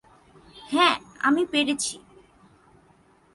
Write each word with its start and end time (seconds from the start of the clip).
হ্যাঁ, 0.69 0.95
আমি 1.19 1.41
পেরেছি। 1.45 1.95